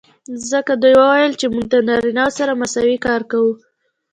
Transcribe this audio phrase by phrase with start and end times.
[0.51, 3.43] ځکه دوي وويل چې موږ د نارينه سره مساوي کار کو.